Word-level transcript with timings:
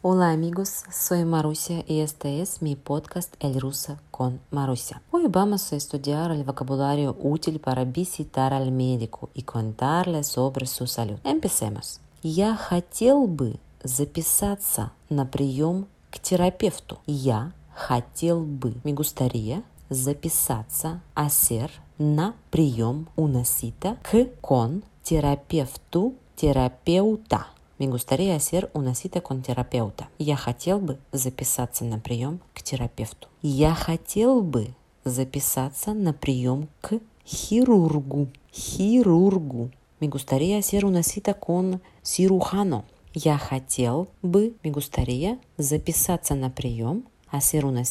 Hola 0.00 0.30
amigos, 0.30 0.84
soy 0.92 1.24
Marusia 1.24 1.82
y 1.88 1.98
este 1.98 2.40
es 2.40 2.62
mi 2.62 2.76
podcast 2.76 3.34
El 3.40 3.60
Ruso 3.60 3.98
con 4.12 4.38
Marusia. 4.52 5.02
Hoy 5.10 5.24
vamos 5.28 5.72
a 5.72 5.76
estudiar 5.76 6.30
el 6.30 6.44
vocabulario 6.44 7.16
útil 7.18 7.58
para 7.58 7.84
visitar 7.84 8.54
al 8.54 8.70
médico 8.70 9.28
y 9.34 9.42
contarle 9.42 10.22
sobre 10.22 10.66
su 10.66 10.86
salud. 10.86 11.18
Empecemos. 11.24 11.98
Я 12.22 12.54
хотел 12.54 13.26
бы 13.26 13.56
записаться 13.82 14.92
на 15.10 15.26
прием 15.26 15.88
к 16.12 16.20
терапевту. 16.20 16.98
Я 17.08 17.50
хотел 17.74 18.44
бы, 18.44 18.74
me 18.84 18.94
gustaría, 18.94 19.64
записаться, 19.90 21.00
hacer, 21.16 21.72
на 21.98 22.36
прием, 22.52 23.08
cita, 23.42 23.96
к, 24.04 24.28
con, 24.40 24.84
терапевту, 25.02 26.14
терапeuта. 26.36 27.48
Me 27.78 27.86
gustaría 27.86 28.34
hacer 28.34 28.70
una 28.74 28.96
cita 28.96 29.20
con 29.20 29.40
терапeuта. 29.40 30.08
Я 30.18 30.34
хотел 30.34 30.80
бы 30.80 30.98
записаться 31.12 31.84
на 31.84 32.00
прием 32.00 32.40
к 32.52 32.60
терапевту. 32.60 33.28
Я 33.40 33.72
хотел 33.72 34.42
бы 34.42 34.74
записаться 35.04 35.94
на 35.94 36.12
прием 36.12 36.68
к 36.80 36.98
хирургу. 37.24 38.26
Хирургу. 38.52 39.70
Me 40.00 40.08
gustaría 40.08 40.58
hacer 40.58 40.84
una 40.84 41.04
cita 41.04 41.34
con 41.34 41.80
cirujano. 42.02 42.84
Я 43.14 43.38
хотел 43.38 44.08
бы, 44.22 44.54
me 44.64 44.70
gustaría, 44.72 45.38
записаться 45.56 46.34
на 46.34 46.50
прием, 46.50 47.04
hacer 47.30 47.64
una 47.64 47.84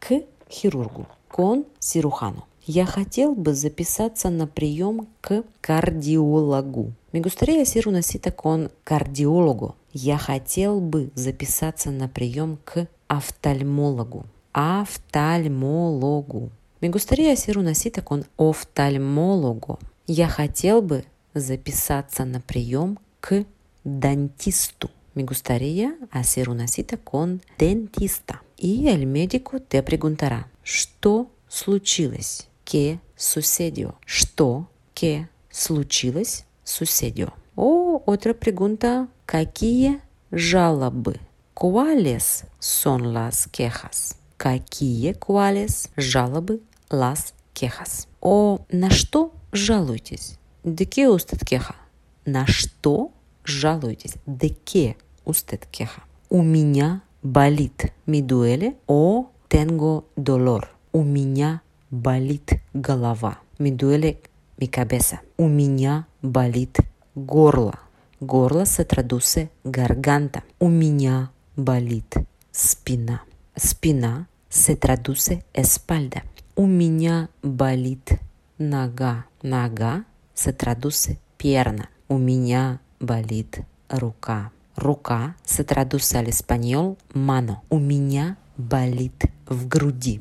к 0.00 0.24
хирургу. 0.48 1.06
Con 1.28 1.66
cirujano. 1.80 2.47
Я 2.70 2.84
хотел 2.84 3.34
бы 3.34 3.54
записаться 3.54 4.28
на 4.28 4.46
прием 4.46 5.08
к 5.22 5.42
кардиологу. 5.62 6.92
Me 7.14 7.22
gustaría 7.22 7.62
hacer 7.62 7.86
una 7.86 8.02
cardiólogo. 8.84 9.74
Я 9.94 10.18
хотел 10.18 10.78
бы 10.78 11.10
записаться 11.14 11.90
на 11.90 12.08
прием 12.08 12.58
к 12.66 12.86
офтальмологу. 13.06 14.26
Офтальмологу. 14.52 16.50
Me 16.82 16.90
gustaría 16.90 17.32
hacer 17.32 17.56
una 17.56 17.72
офтальмологу. 18.36 19.78
Я 20.06 20.28
хотел 20.28 20.82
бы 20.82 21.06
записаться 21.32 22.26
на 22.26 22.42
прием 22.42 22.98
к 23.20 23.46
дантисту. 23.82 24.90
Me 25.14 25.24
gustaría 25.24 25.96
hacer 26.10 26.50
una 26.50 26.66
cita. 26.66 27.00
И 28.58 28.88
el 28.88 29.06
médico 29.06 29.58
te 29.58 29.82
preguntará, 29.82 30.50
что 30.62 31.30
случилось? 31.48 32.48
¿Qué 32.70 33.00
sucedió? 33.16 33.94
Что? 34.04 34.68
¿Qué 34.92 35.26
случилось? 35.48 36.44
sucedió. 36.64 37.32
O 37.56 38.02
otra 38.04 38.34
pregunta, 38.34 39.08
¿какие 39.24 40.02
жалобы? 40.30 41.18
¿Cuáles 41.54 42.44
son 42.58 43.14
las 43.14 43.48
quejas? 43.48 44.16
Какие, 44.36 45.14
cuáles, 45.14 45.88
жалобы, 45.96 46.60
las 46.90 47.32
quejas? 47.54 48.06
О, 48.20 48.66
на 48.70 48.90
что 48.90 49.32
жалуетесь? 49.54 50.36
¿De 50.62 50.84
qué 50.84 51.08
usted 51.08 51.38
queja? 51.46 51.74
На 52.26 52.46
что 52.46 53.12
жалуетесь? 53.44 54.18
¿De 54.26 54.50
qué 54.50 54.98
usted 55.24 55.60
queja? 55.72 56.02
У 56.28 56.42
меня 56.42 57.02
болит. 57.22 57.94
Duele 58.06 58.76
o 58.86 59.30
tengo 59.48 60.04
dolor. 60.16 60.68
У 60.92 61.02
меня 61.02 61.62
болит 61.90 62.60
голова. 62.74 63.38
Me 63.58 63.70
duele 63.70 64.18
mi. 64.58 65.20
У 65.36 65.48
меня 65.48 66.06
болит 66.22 66.78
горло. 67.14 67.78
Горло 68.20 68.64
se 68.64 68.84
traduce 68.84 69.50
garganta. 69.64 70.42
У 70.58 70.68
меня 70.68 71.30
болит 71.56 72.16
спина. 72.52 73.22
Спина 73.56 74.26
se 74.50 74.76
traduce 74.76 75.44
espalda. 75.54 76.22
У 76.56 76.66
меня 76.66 77.28
болит 77.42 78.18
нога. 78.58 79.26
Нога 79.42 80.04
se 80.34 80.52
traduce 80.52 81.18
pierna. 81.36 81.88
У 82.08 82.18
меня 82.18 82.80
болит 82.98 83.60
рука. 83.88 84.50
Рука 84.76 85.36
se 85.44 85.64
traduce 85.64 86.18
al 86.18 86.96
mano. 87.14 87.62
У 87.68 87.78
меня 87.78 88.36
болит 88.56 89.24
в 89.46 89.68
груди. 89.68 90.20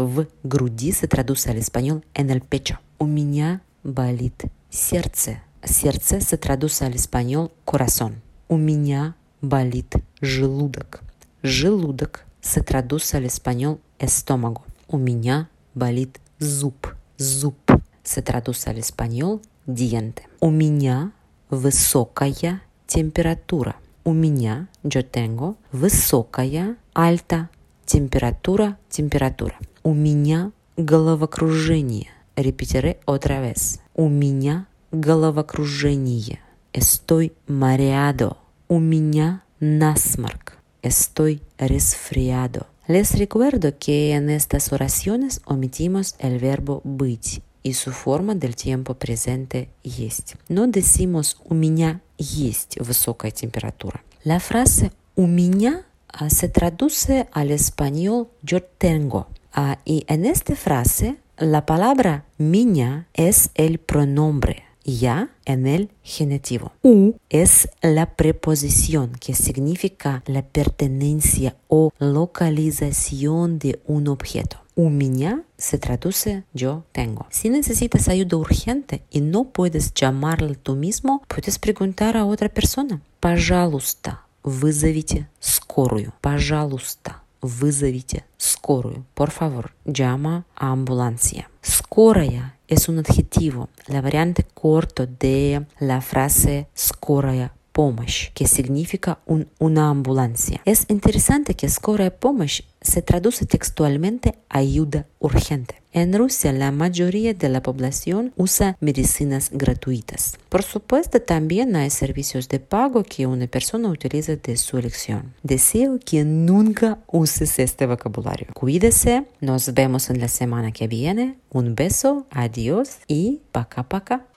В 0.00 0.28
груди 0.44 0.92
se 0.92 1.08
traduce 1.08 1.50
al 1.50 1.58
español 1.58 2.06
en 2.14 2.30
el 2.30 2.40
pecho. 2.40 2.78
У 2.96 3.06
меня 3.06 3.60
болит 3.82 4.46
сердце. 4.70 5.42
Сердце 5.62 6.22
se 6.22 6.38
traduce 6.38 6.86
al 6.86 6.94
español 6.94 7.52
corazón. 7.66 8.22
У 8.48 8.56
меня 8.56 9.14
болит 9.42 9.94
желудок. 10.22 11.02
Желудок 11.42 12.24
se 12.40 12.62
traduce 12.62 13.18
al 13.18 13.26
español 13.26 13.78
estómago. 13.98 14.62
У 14.88 14.96
меня 14.96 15.50
болит 15.74 16.18
зуб. 16.38 16.96
Зуб 17.18 17.58
se 18.02 18.22
traduce 18.22 18.70
al 18.70 18.78
español 18.78 19.42
diente. 19.66 20.22
У 20.40 20.48
меня 20.48 21.12
высокая 21.50 22.62
температура. 22.86 23.76
У 24.02 24.14
меня, 24.14 24.70
yo 24.82 25.04
tengo, 25.04 25.56
высокая, 25.72 26.76
alta, 26.94 27.50
температура, 27.84 28.78
температура. 28.88 29.58
У 29.82 29.94
меня 29.94 30.52
головокружение. 30.76 32.10
Repetiré 32.36 33.00
otra 33.06 33.40
vez. 33.40 33.80
У 33.94 34.08
меня 34.08 34.66
головокружение. 34.92 36.40
Estoy 36.72 37.32
mareado. 37.46 38.36
У 38.68 38.78
меня 38.78 39.42
насморк. 39.58 40.58
Estoy 40.82 41.40
resfriado. 41.58 42.66
Les 42.88 43.18
recuerdo 43.18 43.78
que 43.78 44.12
en 44.12 44.30
estas 44.30 44.72
oraciones 44.72 45.40
omitimos 45.44 46.14
el 46.18 46.38
verbo 46.38 46.80
быть 46.84 47.40
и 47.62 47.72
su 47.74 47.92
forma 47.92 48.34
del 48.34 48.56
tiempo 48.56 48.94
presente 48.94 49.68
есть. 49.82 50.36
No 50.48 50.66
decimos 50.66 51.36
у 51.44 51.54
меня 51.54 52.00
есть 52.18 52.78
высокая 52.80 53.30
температура. 53.30 54.02
La 54.24 54.40
frase 54.40 54.92
у 55.16 55.26
меня 55.26 55.84
se 56.28 56.48
traduce 56.48 57.28
al 57.32 57.50
español 57.50 58.28
yo 58.42 58.62
tengo. 58.62 59.28
Uh, 59.55 59.75
y 59.85 60.05
en 60.07 60.25
esta 60.25 60.55
frase 60.55 61.17
la 61.37 61.65
palabra 61.65 62.25
miña 62.37 63.07
es 63.13 63.49
el 63.55 63.79
pronombre 63.79 64.63
ya 64.85 65.29
en 65.45 65.67
el 65.67 65.89
genitivo. 66.03 66.71
U 66.83 67.15
es 67.29 67.69
la 67.81 68.15
preposición 68.15 69.13
que 69.19 69.33
significa 69.33 70.23
la 70.27 70.43
pertenencia 70.43 71.55
o 71.67 71.91
localización 71.99 73.59
de 73.59 73.79
un 73.85 74.07
objeto. 74.07 74.61
У 74.77 74.89
меня 74.89 75.43
se 75.57 75.77
traduce 75.77 76.43
yo 76.53 76.83
tengo. 76.91 77.27
Si 77.29 77.49
necesitas 77.49 78.09
ayuda 78.09 78.37
urgente 78.37 79.03
y 79.09 79.21
no 79.21 79.45
puedes 79.45 79.93
llamarla 79.93 80.53
tú 80.61 80.75
mismo, 80.75 81.23
puedes 81.27 81.57
preguntar 81.59 82.17
a 82.17 82.25
otra 82.25 82.49
persona. 82.49 83.01
Пожалуйста, 83.21 84.25
вызовите 84.43 85.27
скорую. 85.39 86.13
Пожалуйста, 86.21 87.23
Вызовите 87.40 88.24
скорую. 88.36 89.04
Por 89.14 89.30
favor, 89.30 89.72
llama 89.84 90.44
a 90.54 90.72
ambulancia. 90.72 91.50
Скорая 91.62 92.56
es 92.68 92.88
un 92.88 92.98
adjetivo, 92.98 93.68
la 93.86 94.00
variante 94.00 94.44
corto 94.54 95.06
de 95.06 95.66
la 95.78 96.00
frase 96.00 96.68
скорая 96.74 97.52
помощь, 97.79 98.29
que 98.33 98.47
significa 98.47 99.19
un, 99.25 99.47
una 99.59 99.89
ambulancia. 99.89 100.61
Es 100.63 100.85
interesante 100.87 101.55
que 101.55 101.67
скорая 101.67 102.09
помощь 102.09 102.61
se 102.79 103.01
traduce 103.01 103.45
textualmente 103.45 104.35
ayuda 104.47 105.07
urgente. 105.19 105.81
En 105.91 106.13
Rusia 106.13 106.53
la 106.53 106.71
mayoría 106.71 107.33
de 107.33 107.49
la 107.49 107.61
población 107.61 108.31
usa 108.37 108.77
medicinas 108.79 109.49
gratuitas. 109.51 110.37
Por 110.47 110.63
supuesto 110.63 111.21
también 111.21 111.75
hay 111.75 111.89
servicios 111.89 112.47
de 112.47 112.59
pago 112.59 113.03
que 113.03 113.27
una 113.27 113.47
persona 113.47 113.89
utiliza 113.89 114.37
de 114.37 114.55
su 114.55 114.77
elección. 114.77 115.33
Deseo 115.43 115.99
que 115.99 116.23
nunca 116.23 116.99
uses 117.07 117.59
este 117.59 117.87
vocabulario. 117.87 118.47
Cuídese, 118.53 119.25
nos 119.41 119.73
vemos 119.73 120.09
en 120.09 120.21
la 120.21 120.29
semana 120.29 120.71
que 120.71 120.87
viene. 120.87 121.37
Un 121.49 121.75
beso, 121.75 122.25
adiós 122.29 122.99
y 123.07 123.41
paca 123.51 123.83
paca. 123.89 124.27